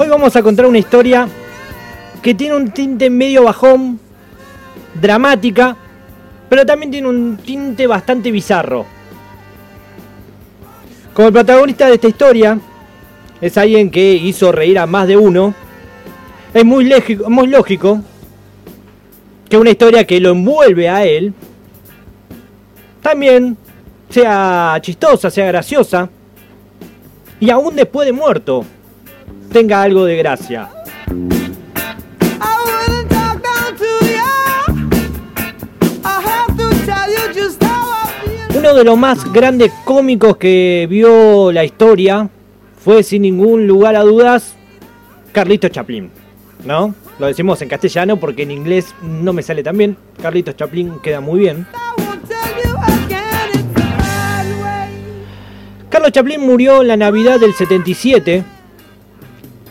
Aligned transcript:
Hoy 0.00 0.08
vamos 0.08 0.34
a 0.34 0.42
contar 0.42 0.64
una 0.64 0.78
historia 0.78 1.28
que 2.22 2.34
tiene 2.34 2.56
un 2.56 2.70
tinte 2.70 3.10
medio 3.10 3.44
bajón, 3.44 4.00
dramática, 4.94 5.76
pero 6.48 6.64
también 6.64 6.90
tiene 6.90 7.06
un 7.06 7.36
tinte 7.36 7.86
bastante 7.86 8.30
bizarro. 8.30 8.86
Como 11.12 11.28
el 11.28 11.34
protagonista 11.34 11.86
de 11.86 11.96
esta 11.96 12.08
historia 12.08 12.58
es 13.42 13.58
alguien 13.58 13.90
que 13.90 14.14
hizo 14.14 14.50
reír 14.50 14.78
a 14.78 14.86
más 14.86 15.06
de 15.06 15.18
uno, 15.18 15.52
es 16.54 16.64
muy 16.64 16.86
lógico, 17.46 18.00
que 19.50 19.58
una 19.58 19.68
historia 19.68 20.06
que 20.06 20.18
lo 20.18 20.30
envuelve 20.30 20.88
a 20.88 21.04
él 21.04 21.34
también 23.02 23.54
sea 24.08 24.78
chistosa, 24.80 25.30
sea 25.30 25.48
graciosa 25.48 26.08
y 27.38 27.50
aún 27.50 27.76
después 27.76 28.06
de 28.06 28.12
muerto 28.14 28.64
tenga 29.52 29.82
algo 29.82 30.04
de 30.04 30.16
gracia. 30.16 30.68
Uno 38.54 38.74
de 38.74 38.84
los 38.84 38.98
más 38.98 39.32
grandes 39.32 39.72
cómicos 39.84 40.36
que 40.36 40.86
vio 40.88 41.50
la 41.50 41.64
historia 41.64 42.28
fue 42.78 43.02
sin 43.02 43.22
ningún 43.22 43.66
lugar 43.66 43.96
a 43.96 44.02
dudas 44.02 44.54
Carlito 45.32 45.68
Chaplin, 45.68 46.10
¿no? 46.64 46.94
Lo 47.18 47.26
decimos 47.26 47.60
en 47.62 47.68
castellano 47.68 48.18
porque 48.18 48.42
en 48.42 48.50
inglés 48.50 48.94
no 49.02 49.32
me 49.32 49.42
sale 49.42 49.62
tan 49.62 49.76
bien. 49.76 49.96
Carlitos 50.22 50.56
Chaplin 50.56 51.00
queda 51.02 51.20
muy 51.20 51.40
bien. 51.40 51.66
Carlos 55.88 56.12
Chaplin 56.12 56.40
murió 56.40 56.82
en 56.82 56.88
la 56.88 56.96
Navidad 56.96 57.40
del 57.40 57.52
77. 57.52 58.44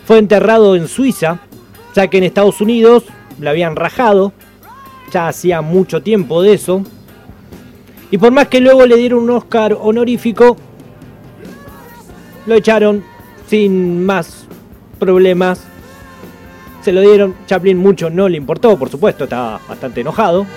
Fue 0.09 0.17
enterrado 0.17 0.75
en 0.75 0.87
Suiza, 0.87 1.37
ya 1.93 2.07
que 2.07 2.17
en 2.17 2.23
Estados 2.23 2.61
Unidos 2.61 3.03
lo 3.37 3.47
habían 3.47 3.75
rajado. 3.75 4.33
Ya 5.13 5.27
hacía 5.27 5.61
mucho 5.61 6.01
tiempo 6.01 6.41
de 6.41 6.53
eso. 6.53 6.81
Y 8.09 8.17
por 8.17 8.31
más 8.31 8.47
que 8.47 8.59
luego 8.59 8.87
le 8.87 8.95
dieron 8.95 9.19
un 9.25 9.29
Oscar 9.29 9.77
honorífico, 9.79 10.57
lo 12.47 12.55
echaron 12.55 13.03
sin 13.45 14.03
más 14.03 14.47
problemas 14.97 15.67
se 16.81 16.91
lo 16.91 17.01
dieron. 17.01 17.35
Chaplin 17.45 17.77
mucho 17.77 18.09
no 18.09 18.27
le 18.27 18.37
importó, 18.37 18.79
por 18.79 18.89
supuesto, 18.89 19.25
estaba 19.25 19.61
bastante 19.69 20.01
enojado. 20.01 20.47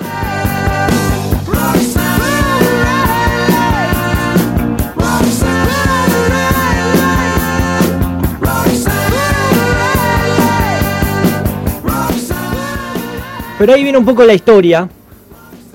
Pero 13.63 13.75
ahí 13.75 13.85
viene 13.85 13.99
un 13.99 14.05
poco 14.05 14.25
la 14.25 14.35
historia 14.35 14.89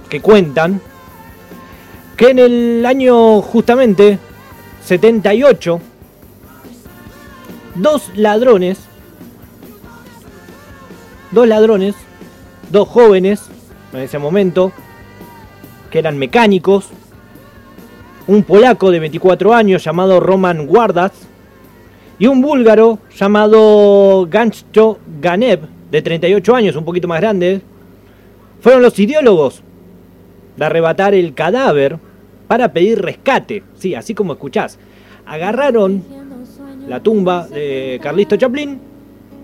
que 0.10 0.20
cuentan 0.20 0.82
que 2.18 2.32
en 2.32 2.40
el 2.40 2.86
año 2.86 3.42
justamente 3.42 4.20
78 4.84 5.80
dos 7.76 8.12
ladrones 8.18 8.80
dos 11.32 11.48
ladrones, 11.48 11.96
dos 12.70 12.90
jóvenes 12.90 13.44
en 13.94 14.02
ese 14.02 14.20
momento, 14.20 14.74
que 15.90 16.00
eran 16.00 16.18
mecánicos, 16.18 16.90
un 18.28 18.44
polaco 18.44 18.92
de 18.92 19.00
24 19.00 19.54
años 19.54 19.82
llamado 19.82 20.20
Roman 20.20 20.68
Guardas 20.68 21.14
y 22.20 22.28
un 22.28 22.42
búlgaro 22.42 23.00
llamado 23.16 24.28
Gancho 24.30 25.00
Ganev 25.22 25.62
de 25.90 26.02
38 26.02 26.54
años, 26.54 26.76
un 26.76 26.84
poquito 26.84 27.08
más 27.08 27.22
grande, 27.22 27.62
fueron 28.60 28.82
los 28.82 28.98
ideólogos 29.00 29.62
de 30.56 30.66
arrebatar 30.66 31.14
el 31.14 31.34
cadáver 31.34 32.00
para 32.48 32.74
pedir 32.74 33.02
rescate. 33.02 33.64
Sí, 33.76 33.96
así 33.96 34.14
como 34.14 34.34
escuchás. 34.34 34.80
Agarraron 35.26 36.04
la 36.88 37.02
tumba 37.02 37.48
de 37.48 38.00
Carlisto 38.02 38.38
Chaplin 38.38 38.80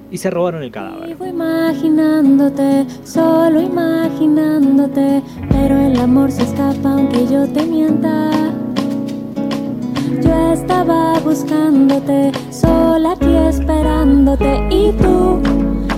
y 0.09 0.17
se 0.17 0.29
robaron 0.29 0.63
el 0.63 0.71
cadáver. 0.71 1.17
Imaginándote, 1.27 2.85
solo 3.03 3.61
imaginándote, 3.61 5.21
pero 5.49 5.77
el 5.77 5.99
amor 5.99 6.31
se 6.31 6.43
escapa 6.43 6.93
aunque 6.93 7.27
yo 7.27 7.47
te 7.47 7.65
mienta. 7.65 8.31
Yo 10.23 10.53
estaba 10.53 11.19
buscándote, 11.19 12.31
sola 12.49 13.11
aquí 13.11 13.35
esperándote 13.49 14.67
y 14.69 14.91
tú 14.93 15.41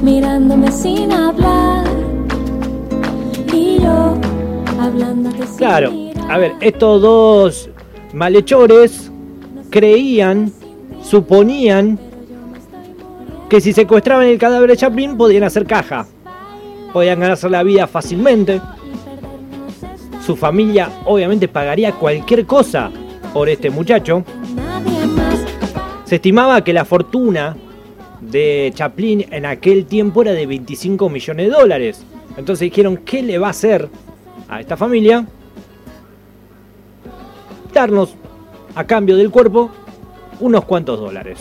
mirándome 0.02 0.72
sin 0.72 1.12
hablar. 1.12 1.85
Claro, 5.58 5.92
a 6.30 6.38
ver, 6.38 6.54
estos 6.62 7.02
dos 7.02 7.70
malhechores 8.14 9.12
creían, 9.70 10.52
suponían 11.02 12.00
que 13.50 13.62
si 13.62 13.74
secuestraban 13.74 14.28
el 14.28 14.38
cadáver 14.38 14.70
de 14.70 14.78
Chaplin 14.78 15.18
podían 15.18 15.44
hacer 15.44 15.66
caja. 15.66 16.08
Podían 16.94 17.20
ganarse 17.20 17.50
la 17.50 17.64
vida 17.64 17.88
fácilmente. 17.88 18.62
Su 20.26 20.36
familia 20.36 20.90
obviamente 21.06 21.48
pagaría 21.48 21.92
cualquier 21.92 22.46
cosa 22.46 22.92
por 23.34 23.50
este 23.50 23.70
muchacho. 23.70 24.24
Se 26.06 26.16
estimaba 26.16 26.64
que 26.64 26.74
la 26.74 26.86
fortuna 26.86 27.56
de 28.22 28.72
Chaplin 28.74 29.26
en 29.30 29.46
aquel 29.46 29.86
tiempo 29.86 30.22
era 30.22 30.32
de 30.32 30.46
25 30.46 31.10
millones 31.10 31.48
de 31.48 31.52
dólares. 31.52 32.04
Entonces 32.38 32.70
dijeron, 32.70 32.98
¿qué 32.98 33.22
le 33.22 33.38
va 33.38 33.48
a 33.48 33.52
hacer 33.52 33.90
a 34.48 34.60
esta 34.60 34.78
familia? 34.78 35.26
Darnos 37.74 38.16
a 38.76 38.84
cambio 38.86 39.16
del 39.16 39.30
cuerpo 39.32 39.70
unos 40.40 40.66
cuantos 40.66 41.00
dólares. 41.00 41.40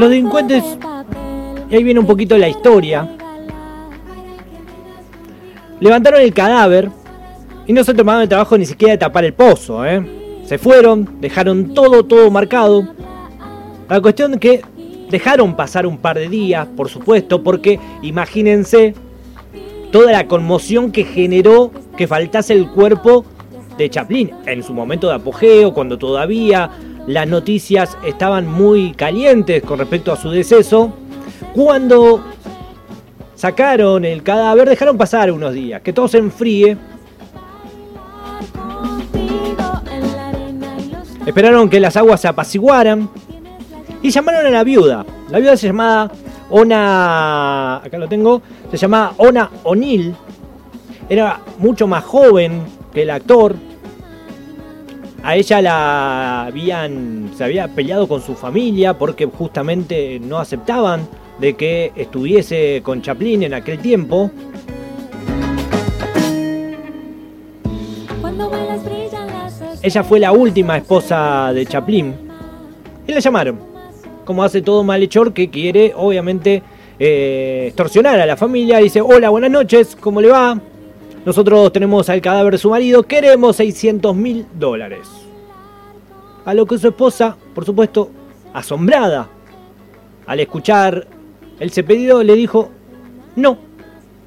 Los 0.00 0.08
delincuentes, 0.08 0.64
y 1.68 1.74
ahí 1.74 1.84
viene 1.84 2.00
un 2.00 2.06
poquito 2.06 2.38
la 2.38 2.48
historia, 2.48 3.06
levantaron 5.78 6.22
el 6.22 6.32
cadáver 6.32 6.90
y 7.66 7.74
no 7.74 7.84
se 7.84 7.92
tomaron 7.92 8.22
el 8.22 8.28
trabajo 8.30 8.56
ni 8.56 8.64
siquiera 8.64 8.92
de 8.92 8.98
tapar 8.98 9.26
el 9.26 9.34
pozo. 9.34 9.84
¿eh? 9.84 10.02
Se 10.46 10.56
fueron, 10.56 11.20
dejaron 11.20 11.74
todo, 11.74 12.02
todo 12.06 12.30
marcado. 12.30 12.88
La 13.90 14.00
cuestión 14.00 14.32
es 14.32 14.40
que 14.40 14.62
dejaron 15.10 15.54
pasar 15.54 15.86
un 15.86 15.98
par 15.98 16.16
de 16.16 16.30
días, 16.30 16.66
por 16.74 16.88
supuesto, 16.88 17.42
porque 17.42 17.78
imagínense 18.00 18.94
toda 19.92 20.12
la 20.12 20.26
conmoción 20.26 20.92
que 20.92 21.04
generó 21.04 21.72
que 21.98 22.06
faltase 22.06 22.54
el 22.54 22.70
cuerpo 22.70 23.26
de 23.76 23.90
Chaplin 23.90 24.30
en 24.46 24.62
su 24.62 24.72
momento 24.72 25.08
de 25.08 25.16
apogeo, 25.16 25.74
cuando 25.74 25.98
todavía 25.98 26.70
las 27.06 27.26
noticias 27.26 27.96
estaban 28.04 28.46
muy 28.46 28.92
calientes 28.92 29.62
con 29.62 29.78
respecto 29.78 30.12
a 30.12 30.16
su 30.16 30.30
deceso. 30.30 30.92
Cuando 31.54 32.22
sacaron 33.34 34.04
el 34.04 34.22
cadáver, 34.22 34.68
dejaron 34.68 34.98
pasar 34.98 35.32
unos 35.32 35.54
días, 35.54 35.80
que 35.82 35.92
todo 35.92 36.08
se 36.08 36.18
enfríe. 36.18 36.76
Esperaron 41.26 41.68
que 41.68 41.80
las 41.80 41.96
aguas 41.96 42.20
se 42.20 42.28
apaciguaran 42.28 43.08
y 44.02 44.10
llamaron 44.10 44.46
a 44.46 44.50
la 44.50 44.64
viuda. 44.64 45.04
La 45.30 45.38
viuda 45.38 45.56
se 45.56 45.68
llamaba 45.68 46.10
Ona, 46.50 47.76
acá 47.76 47.98
lo 47.98 48.08
tengo, 48.08 48.42
se 48.70 48.76
llamaba 48.76 49.14
Ona 49.16 49.50
O'Neill. 49.64 50.14
Era 51.08 51.40
mucho 51.58 51.86
más 51.86 52.04
joven 52.04 52.62
que 52.92 53.02
el 53.02 53.10
actor, 53.10 53.54
a 55.22 55.36
ella 55.36 55.60
la 55.60 56.46
habían, 56.46 57.30
se 57.36 57.44
había 57.44 57.68
peleado 57.68 58.08
con 58.08 58.22
su 58.22 58.34
familia 58.34 58.96
porque 58.96 59.26
justamente 59.26 60.18
no 60.20 60.38
aceptaban 60.38 61.06
de 61.38 61.54
que 61.54 61.92
estuviese 61.96 62.80
con 62.82 63.02
Chaplin 63.02 63.42
en 63.42 63.54
aquel 63.54 63.78
tiempo. 63.78 64.30
Ella 69.82 70.04
fue 70.04 70.20
la 70.20 70.32
última 70.32 70.76
esposa 70.76 71.52
de 71.54 71.64
Chaplin 71.64 72.14
y 73.06 73.12
la 73.12 73.20
llamaron, 73.20 73.58
como 74.24 74.44
hace 74.44 74.60
todo 74.60 74.84
malhechor 74.84 75.32
que 75.32 75.48
quiere 75.48 75.92
obviamente 75.96 76.62
eh, 76.98 77.64
extorsionar 77.68 78.20
a 78.20 78.26
la 78.26 78.36
familia. 78.36 78.78
Dice, 78.78 79.00
hola, 79.00 79.30
buenas 79.30 79.50
noches, 79.50 79.96
¿cómo 79.98 80.20
le 80.20 80.28
va? 80.28 80.60
Nosotros 81.24 81.72
tenemos 81.72 82.08
al 82.08 82.20
cadáver 82.20 82.54
de 82.54 82.58
su 82.58 82.70
marido, 82.70 83.02
queremos 83.02 83.56
600 83.56 84.14
mil 84.16 84.46
dólares. 84.54 85.08
A 86.44 86.54
lo 86.54 86.64
que 86.66 86.78
su 86.78 86.88
esposa, 86.88 87.36
por 87.54 87.64
supuesto, 87.64 88.10
asombrada, 88.54 89.28
al 90.26 90.40
escuchar 90.40 91.06
el 91.58 91.70
pedido, 91.70 92.22
le 92.22 92.34
dijo, 92.34 92.70
no, 93.36 93.58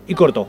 y 0.07 0.13
cortó. 0.13 0.48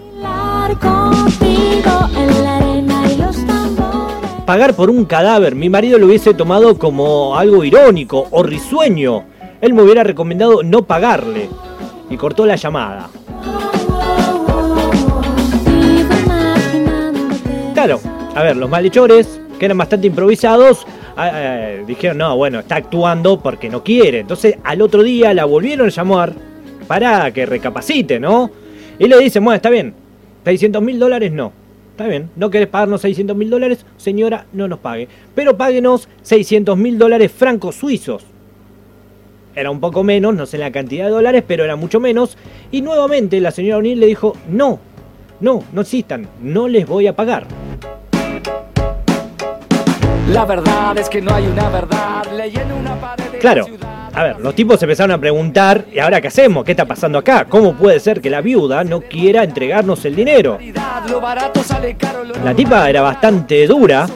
Pagar 4.45 4.75
por 4.75 4.91
un 4.91 5.07
cadáver, 5.07 5.55
mi 5.55 5.71
marido 5.71 5.99
lo 5.99 6.07
hubiese 6.07 6.35
tomado 6.35 6.79
como 6.79 7.37
algo 7.37 7.65
irónico 7.65 8.29
o 8.31 8.43
risueño. 8.43 9.25
Él 9.63 9.73
me 9.73 9.83
hubiera 9.83 10.05
recomendado 10.05 10.63
no 10.63 10.83
pagarle. 10.83 11.49
Y 12.11 12.19
cortó 12.19 12.45
la 12.45 12.57
llamada. 12.57 13.09
Claro, 17.85 18.01
a 18.35 18.43
ver, 18.43 18.57
los 18.57 18.71
malhechores, 18.71 19.39
que 19.59 19.67
eran 19.67 19.77
bastante 19.77 20.07
improvisados, 20.07 20.87
ah, 21.19 21.31
eh, 21.35 21.85
dijeron, 21.87 22.17
no, 22.17 22.35
bueno, 22.35 22.61
está 22.61 22.77
actuando 22.77 23.39
porque 23.41 23.69
no 23.69 23.85
quiere. 23.85 24.21
Entonces 24.21 24.57
al 24.65 24.81
otro 24.81 25.03
día 25.03 25.35
la 25.35 25.45
volvieron 25.45 25.89
a 25.89 25.91
llamar 25.91 26.33
para 26.87 27.31
que 27.31 27.45
recapacite, 27.45 28.19
¿no? 28.19 28.51
Y 28.99 29.07
le 29.07 29.19
dicen, 29.19 29.45
bueno, 29.45 29.57
está 29.57 29.69
bien, 29.69 29.93
600 30.47 30.81
mil 30.81 30.99
dólares 30.99 31.31
no. 31.31 31.53
Está 31.91 32.07
bien, 32.07 32.31
no 32.37 32.49
querés 32.49 32.69
pagarnos 32.69 33.03
600 33.03 33.37
mil 33.37 33.51
dólares, 33.51 33.85
señora, 33.99 34.47
no 34.55 34.67
nos 34.67 34.79
pague. 34.79 35.07
Pero 35.35 35.59
páguenos 35.59 36.09
600 36.23 36.79
mil 36.79 36.97
dólares 36.97 37.33
francos 37.33 37.75
suizos. 37.75 38.25
Era 39.55 39.71
un 39.71 39.81
poco 39.81 40.03
menos, 40.03 40.35
no 40.35 40.47
sé 40.47 40.57
la 40.57 40.73
cantidad 40.73 41.05
de 41.05 41.11
dólares, 41.11 41.45
pero 41.47 41.65
era 41.65 41.77
mucho 41.77 42.01
menos. 42.01 42.39
Y 42.73 42.81
nuevamente 42.81 43.43
la 43.43 43.51
señora 43.51 43.77
O'Neill 43.77 44.01
le 44.01 44.07
dijo, 44.07 44.35
no, 44.49 44.81
no, 45.45 45.63
no 45.75 45.83
existan, 45.83 46.27
no 46.41 46.69
les 46.69 46.87
voy 46.87 47.07
a 47.07 47.15
pagar. 47.15 47.47
La 50.31 50.47
verdad 50.47 50.97
es 50.97 51.11
que 51.11 51.21
no 51.21 51.35
hay 51.35 51.47
una 51.47 51.69
verdad, 51.69 52.25
leyendo 52.35 52.75
una 52.75 52.99
pared 52.99 53.39
Claro, 53.41 53.67
a 54.15 54.23
ver, 54.23 54.41
los 54.41 54.55
tipos 54.55 54.79
se 54.79 54.87
empezaron 54.87 55.11
a 55.13 55.19
preguntar, 55.19 55.85
¿y 55.93 55.99
ahora 55.99 56.23
qué 56.23 56.29
hacemos? 56.29 56.65
¿Qué 56.65 56.71
está 56.71 56.87
pasando 56.87 57.19
acá? 57.19 57.45
¿Cómo 57.45 57.75
puede 57.75 58.01
ser 58.01 58.23
que 58.23 58.31
la 58.31 58.41
viuda 58.41 58.85
no 58.85 59.03
quiera 59.03 59.45
entregarnos 59.45 60.03
el 60.07 60.17
dinero? 60.17 60.59
La 62.43 62.55
tipa 62.55 62.89
era 62.89 63.03
bastante 63.03 63.67
dura. 63.67 64.07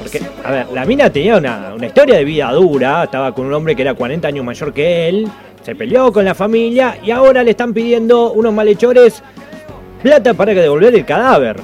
Porque, 0.00 0.20
a 0.44 0.50
ver, 0.50 0.66
la 0.72 0.84
mina 0.84 1.10
tenía 1.10 1.36
una, 1.36 1.72
una 1.74 1.86
historia 1.86 2.16
de 2.16 2.24
vida 2.24 2.50
dura, 2.52 3.04
estaba 3.04 3.32
con 3.32 3.46
un 3.46 3.54
hombre 3.54 3.76
que 3.76 3.82
era 3.82 3.94
40 3.94 4.28
años 4.28 4.44
mayor 4.44 4.72
que 4.72 5.08
él, 5.08 5.28
se 5.62 5.74
peleó 5.74 6.12
con 6.12 6.24
la 6.24 6.34
familia 6.34 6.98
y 7.02 7.10
ahora 7.10 7.42
le 7.42 7.52
están 7.52 7.72
pidiendo 7.72 8.32
unos 8.32 8.52
malhechores 8.52 9.22
plata 10.02 10.34
para 10.34 10.54
que 10.54 10.60
devolver 10.60 10.94
el 10.94 11.04
cadáver. 11.04 11.56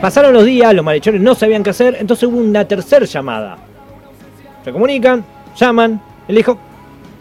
Pasaron 0.00 0.32
los 0.32 0.44
días, 0.44 0.72
los 0.72 0.84
malhechores 0.84 1.20
no 1.20 1.34
sabían 1.34 1.62
qué 1.62 1.70
hacer, 1.70 1.96
entonces 2.00 2.26
hubo 2.28 2.38
una 2.38 2.64
tercera 2.66 3.04
llamada. 3.04 3.58
Se 4.64 4.72
comunican, 4.72 5.24
llaman, 5.56 6.00
él 6.28 6.36
dijo, 6.36 6.58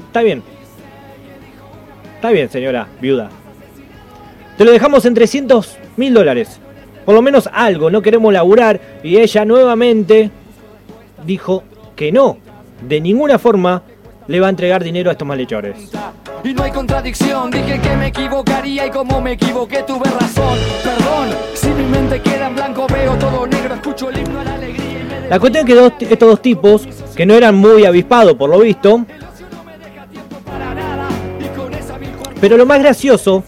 está 0.08 0.22
bien. 0.22 0.44
Está 2.16 2.32
bien, 2.32 2.50
señora 2.50 2.88
viuda. 3.00 3.30
Te 4.58 4.66
lo 4.66 4.72
dejamos 4.72 5.06
en 5.06 5.14
300 5.14 5.78
mil 5.96 6.14
dólares. 6.14 6.60
Por 7.06 7.16
lo 7.16 7.22
menos 7.22 7.50
algo, 7.52 7.90
no 7.90 8.02
queremos 8.02 8.34
laburar. 8.34 8.80
Y 9.04 9.18
ella 9.18 9.46
nuevamente 9.46 10.30
dijo 11.26 11.64
que 11.96 12.12
no. 12.12 12.38
De 12.88 13.00
ninguna 13.00 13.40
forma 13.40 13.84
le 14.28 14.40
va 14.40 14.48
a 14.48 14.50
entregar 14.50 14.84
dinero 14.84 15.10
a 15.10 15.14
estos 15.14 15.28
malhechores. 15.28 15.92
Y 16.44 16.54
no 16.54 16.64
hay 16.64 16.72
contradicción, 16.72 17.52
dije 17.52 17.80
que 17.80 17.96
me 17.96 18.08
equivocaría 18.08 18.88
y 18.88 18.92
como 18.92 19.22
me 19.22 19.34
equivoqué 19.34 19.84
tuve 19.84 20.10
razón. 20.10 20.58
La 25.30 25.40
cuestión 25.40 25.70
es 25.70 25.94
que 25.94 26.06
estos 26.14 26.30
dos 26.30 26.42
tipos, 26.42 26.88
que 27.16 27.26
no 27.26 27.36
eran 27.36 27.56
muy 27.56 27.86
avispados 27.86 28.34
por 28.34 28.50
lo 28.50 28.60
visto, 28.60 29.06
pero 32.42 32.58
lo 32.58 32.66
más 32.66 32.80
gracioso 32.80 33.44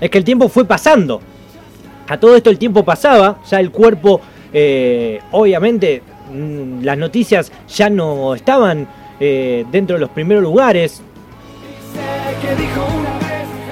es 0.00 0.10
que 0.10 0.18
el 0.18 0.24
tiempo 0.24 0.48
fue 0.48 0.64
pasando. 0.64 1.20
A 2.08 2.18
todo 2.18 2.36
esto 2.36 2.50
el 2.50 2.58
tiempo 2.58 2.84
pasaba, 2.84 3.38
ya 3.48 3.60
el 3.60 3.70
cuerpo, 3.70 4.20
eh, 4.52 5.20
obviamente, 5.30 6.02
mm, 6.32 6.82
las 6.82 6.96
noticias 6.96 7.52
ya 7.68 7.90
no 7.90 8.34
estaban 8.34 8.88
eh, 9.20 9.66
dentro 9.70 9.94
de 9.94 10.00
los 10.00 10.10
primeros 10.10 10.42
lugares. 10.42 11.02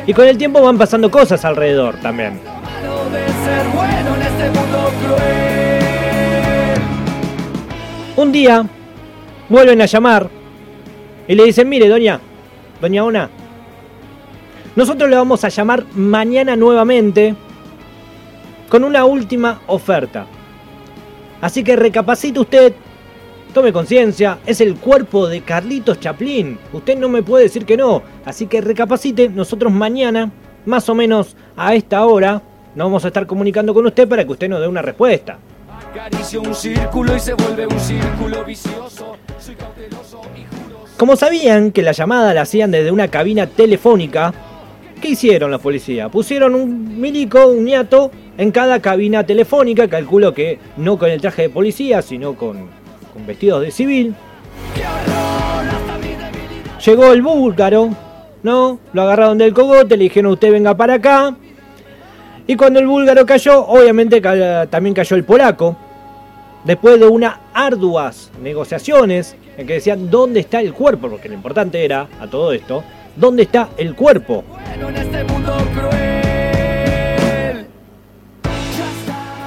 Y 0.06 0.12
con 0.12 0.26
el 0.26 0.36
tiempo 0.38 0.60
van 0.60 0.78
pasando 0.78 1.10
cosas 1.10 1.44
alrededor 1.44 1.96
también. 1.96 2.40
Un 8.16 8.32
día 8.32 8.66
vuelven 9.48 9.80
a 9.82 9.86
llamar 9.86 10.28
y 11.28 11.34
le 11.34 11.44
dicen, 11.44 11.68
mire, 11.68 11.88
doña, 11.88 12.20
doña 12.80 13.04
Ona, 13.04 13.30
nosotros 14.74 15.08
le 15.08 15.16
vamos 15.16 15.44
a 15.44 15.48
llamar 15.48 15.84
mañana 15.94 16.56
nuevamente 16.56 17.34
con 18.68 18.84
una 18.84 19.04
última 19.04 19.60
oferta. 19.66 20.26
Así 21.40 21.62
que 21.62 21.76
recapacite 21.76 22.40
usted 22.40 22.74
Tome 23.56 23.72
conciencia, 23.72 24.38
es 24.44 24.60
el 24.60 24.74
cuerpo 24.74 25.26
de 25.28 25.40
Carlitos 25.40 25.98
Chaplin. 25.98 26.58
Usted 26.74 26.98
no 26.98 27.08
me 27.08 27.22
puede 27.22 27.44
decir 27.44 27.64
que 27.64 27.78
no. 27.78 28.02
Así 28.26 28.48
que 28.48 28.60
recapacite, 28.60 29.30
nosotros 29.30 29.72
mañana, 29.72 30.30
más 30.66 30.90
o 30.90 30.94
menos 30.94 31.34
a 31.56 31.74
esta 31.74 32.04
hora, 32.04 32.42
nos 32.74 32.84
vamos 32.84 33.06
a 33.06 33.08
estar 33.08 33.26
comunicando 33.26 33.72
con 33.72 33.86
usted 33.86 34.06
para 34.06 34.26
que 34.26 34.32
usted 34.32 34.50
nos 34.50 34.60
dé 34.60 34.68
una 34.68 34.82
respuesta. 34.82 35.38
Como 40.96 41.16
sabían 41.16 41.72
que 41.72 41.82
la 41.82 41.92
llamada 41.92 42.34
la 42.34 42.42
hacían 42.42 42.70
desde 42.70 42.90
una 42.90 43.08
cabina 43.08 43.46
telefónica, 43.46 44.32
¿qué 45.00 45.08
hicieron 45.08 45.50
la 45.50 45.58
policía? 45.58 46.08
Pusieron 46.08 46.54
un 46.54 47.00
milico, 47.00 47.46
un 47.48 47.64
ñato, 47.64 48.10
en 48.38 48.50
cada 48.50 48.80
cabina 48.80 49.24
telefónica, 49.24 49.88
calculo 49.88 50.32
que 50.34 50.58
no 50.76 50.98
con 50.98 51.10
el 51.10 51.20
traje 51.20 51.42
de 51.42 51.50
policía, 51.50 52.02
sino 52.02 52.34
con 52.34 52.68
con 53.16 53.26
vestidos 53.26 53.62
de 53.62 53.70
civil. 53.70 54.14
Llegó 56.84 57.12
el 57.12 57.22
búlgaro, 57.22 57.90
¿no? 58.42 58.78
Lo 58.92 59.02
agarraron 59.02 59.38
del 59.38 59.54
cogote, 59.54 59.96
le 59.96 60.04
dijeron 60.04 60.32
usted 60.32 60.52
venga 60.52 60.76
para 60.76 60.94
acá. 60.94 61.34
Y 62.46 62.56
cuando 62.56 62.78
el 62.78 62.86
búlgaro 62.86 63.24
cayó, 63.24 63.66
obviamente 63.66 64.20
también 64.70 64.94
cayó 64.94 65.16
el 65.16 65.24
polaco. 65.24 65.76
Después 66.66 66.98
de 66.98 67.06
unas 67.06 67.36
arduas 67.54 68.32
negociaciones 68.42 69.36
en 69.56 69.68
que 69.68 69.74
decían 69.74 70.10
dónde 70.10 70.40
está 70.40 70.60
el 70.60 70.72
cuerpo, 70.72 71.08
porque 71.08 71.28
lo 71.28 71.34
importante 71.34 71.84
era, 71.84 72.08
a 72.20 72.26
todo 72.26 72.52
esto, 72.52 72.82
dónde 73.14 73.44
está 73.44 73.68
el 73.76 73.94
cuerpo. 73.94 74.42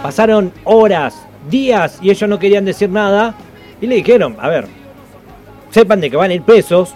Pasaron 0.02 0.54
horas, 0.64 1.28
días 1.50 2.00
y 2.02 2.10
ellos 2.10 2.30
no 2.30 2.40
querían 2.40 2.64
decir 2.64 2.90
nada 2.90 3.36
y 3.82 3.88
le 3.88 3.96
dijeron, 3.96 4.38
a 4.40 4.48
ver, 4.48 4.68
sepan 5.72 6.00
de 6.00 6.10
que 6.10 6.16
van 6.16 6.32
a 6.32 6.36
ir 6.36 6.44
presos, 6.44 6.96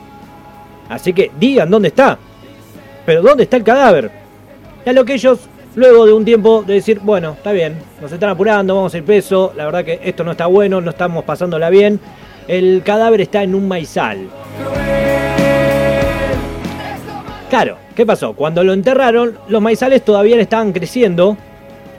así 0.88 1.12
que 1.12 1.32
digan 1.38 1.70
dónde 1.70 1.90
está. 1.90 2.18
Pero 3.06 3.22
¿dónde 3.22 3.44
está 3.44 3.58
el 3.58 3.66
cadáver? 3.66 4.10
Y 4.86 4.90
a 4.90 4.94
lo 4.94 5.04
que 5.04 5.16
ellos, 5.16 5.50
luego 5.76 6.06
de 6.06 6.14
un 6.14 6.26
tiempo 6.26 6.64
de 6.66 6.76
decir, 6.76 7.00
bueno, 7.02 7.32
está 7.32 7.52
bien, 7.52 7.78
nos 8.02 8.12
están 8.12 8.30
apurando, 8.30 8.76
vamos 8.76 8.94
a 8.94 8.98
ir 8.98 9.04
presos, 9.04 9.56
la 9.56 9.66
verdad 9.66 9.84
que 9.84 10.00
esto 10.04 10.24
no 10.24 10.32
está 10.32 10.46
bueno, 10.48 10.82
no 10.82 10.92
estamos 10.92 11.24
pasándola 11.24 11.70
bien, 11.70 12.00
el 12.48 12.82
cadáver 12.84 13.22
está 13.22 13.44
en 13.44 13.56
un 13.56 13.68
maizal. 13.68 14.28
Claro, 17.50 17.78
¿qué 17.96 18.06
pasó? 18.06 18.34
Cuando 18.34 18.64
lo 18.64 18.74
enterraron, 18.74 19.38
los 19.48 19.62
maizales 19.62 20.04
todavía 20.04 20.40
estaban 20.40 20.74
creciendo 20.74 21.38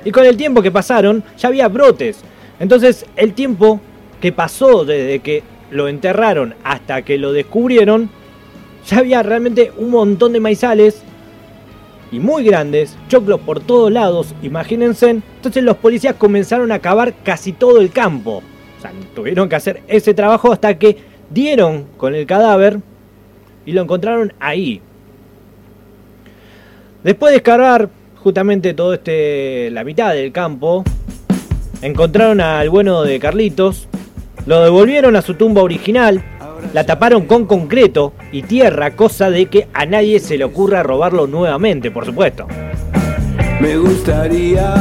y 0.04 0.11
con 0.11 0.26
el 0.26 0.37
tiempo 0.37 0.62
que 0.62 0.73
pasaron 0.73 1.23
ya 1.38 1.49
había 1.49 1.69
brotes. 1.69 2.21
Entonces 2.59 3.07
el 3.16 3.35
tiempo 3.35 3.81
que 4.21 4.33
pasó 4.33 4.85
desde 4.85 5.21
que 5.21 5.43
lo 5.71 5.88
enterraron 5.88 6.54
hasta 6.64 7.02
que 7.02 7.19
lo 7.19 7.33
descubrieron, 7.33 8.11
ya 8.87 8.99
había 8.99 9.23
realmente 9.23 9.73
un 9.76 9.90
montón 9.90 10.33
de 10.33 10.40
maizales 10.40 11.02
y 12.14 12.21
muy 12.21 12.44
grandes, 12.44 12.97
choclos 13.09 13.40
por 13.40 13.59
todos 13.59 13.90
lados, 13.90 14.37
imagínense. 14.40 15.11
Entonces 15.11 15.64
los 15.64 15.76
policías 15.78 16.14
comenzaron 16.14 16.71
a 16.71 16.78
cavar 16.78 17.12
casi 17.25 17.52
todo 17.52 17.80
el 17.80 17.90
campo. 17.90 18.40
O 18.78 18.80
sea, 18.80 18.92
tuvieron 19.16 19.49
que 19.49 19.56
hacer 19.56 19.83
ese 19.88 20.14
trabajo 20.14 20.52
hasta 20.52 20.78
que 20.78 20.97
dieron 21.30 21.87
con 21.97 22.14
el 22.14 22.25
cadáver 22.25 22.78
y 23.66 23.73
lo 23.73 23.83
encontraron 23.83 24.33
ahí. 24.38 24.80
Después 27.02 27.33
de 27.33 27.38
excavar 27.38 27.88
justamente 28.23 28.75
todo 28.75 28.94
este 28.94 29.71
la 29.73 29.83
mitad 29.83 30.14
del 30.14 30.30
campo, 30.30 30.85
encontraron 31.83 32.40
al 32.40 32.71
bueno 32.71 33.02
de 33.02 33.18
Carlitos 33.18 33.88
Lo 34.47 34.62
devolvieron 34.62 35.16
a 35.16 35.23
su 35.23 35.35
tumba 35.35 35.62
original, 35.62 36.23
la 36.73 36.87
taparon 36.87 37.26
con 37.26 37.47
concreto 37.47 38.12
y 38.35 38.43
tierra, 38.43 38.97
cosa 38.97 39.31
de 39.31 39.47
que 39.47 39.69
a 39.73 39.87
nadie 39.87 40.19
se 40.19 40.37
le 40.37 40.43
ocurra 40.43 40.83
robarlo 40.83 41.29
nuevamente, 41.29 41.93
por 41.93 42.05
supuesto. 42.05 42.49
Me 43.61 43.76
gustaría 43.76 44.75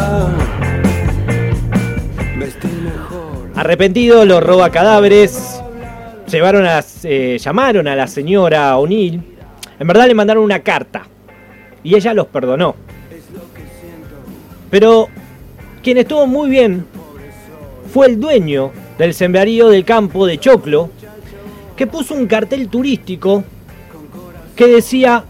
vestir 2.39 2.71
mejor. 2.81 3.51
Arrepentido, 3.55 4.25
los 4.25 4.41
roba 4.41 4.71
cadáveres. 4.71 5.61
Llevaron 6.31 6.65
a, 6.65 6.83
eh, 7.03 7.37
llamaron 7.39 7.87
a 7.87 7.95
la 7.95 8.07
señora 8.07 8.75
O'Neill. 8.75 9.21
En 9.79 9.85
verdad 9.87 10.07
le 10.07 10.15
mandaron 10.15 10.43
una 10.43 10.61
carta. 10.61 11.03
Y 11.83 11.93
ella 11.93 12.15
los 12.15 12.25
perdonó. 12.25 12.75
Pero 14.71 15.09
quien 15.83 15.99
estuvo 15.99 16.25
muy 16.25 16.49
bien 16.49 16.87
fue 17.93 18.07
el 18.07 18.19
dueño 18.19 18.71
del 18.97 19.13
sembradío 19.13 19.69
del 19.69 19.85
campo 19.85 20.25
de 20.25 20.39
Choclo, 20.39 20.89
que 21.75 21.87
puso 21.87 22.13
un 22.13 22.27
cartel 22.27 22.67
turístico 22.67 23.43
que 24.55 24.67
decía, 24.67 25.23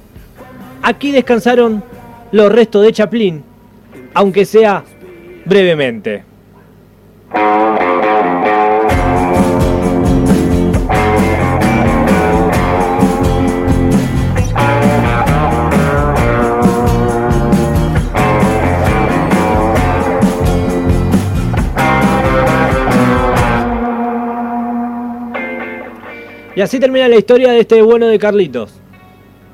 aquí 0.82 1.12
descansaron 1.12 1.84
los 2.32 2.52
restos 2.52 2.84
de 2.84 2.92
Chaplin, 2.92 3.44
aunque 4.14 4.46
sea 4.46 4.84
brevemente. 5.46 6.24
Así 26.64 26.80
termina 26.80 27.08
la 27.08 27.18
historia 27.18 27.52
de 27.52 27.60
este 27.60 27.82
bueno 27.82 28.08
de 28.08 28.18
Carlitos. 28.18 28.74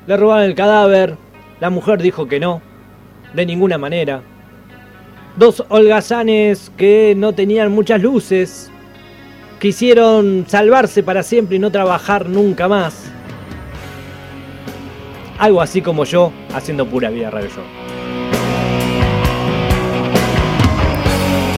Le 0.06 0.16
robaron 0.16 0.44
el 0.44 0.54
cadáver, 0.54 1.16
la 1.60 1.68
mujer 1.68 2.00
dijo 2.00 2.28
que 2.28 2.40
no, 2.40 2.62
de 3.34 3.46
ninguna 3.46 3.78
manera. 3.78 4.22
Dos 5.36 5.64
holgazanes 5.68 6.70
que 6.76 7.14
no 7.16 7.34
tenían 7.34 7.72
muchas 7.72 8.00
luces, 8.00 8.70
quisieron 9.58 10.44
salvarse 10.48 11.02
para 11.02 11.22
siempre 11.22 11.56
y 11.56 11.58
no 11.58 11.70
trabajar 11.70 12.28
nunca 12.28 12.68
más. 12.68 13.10
Algo 15.38 15.60
así 15.60 15.82
como 15.82 16.04
yo 16.04 16.32
haciendo 16.54 16.86
pura 16.86 17.10
vida 17.10 17.30
Show. 17.30 17.89